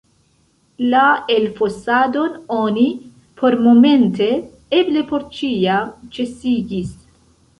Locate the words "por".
5.13-5.29